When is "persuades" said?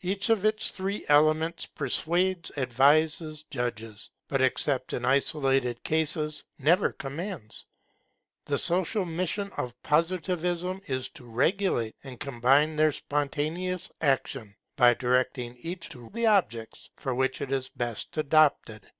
1.66-2.50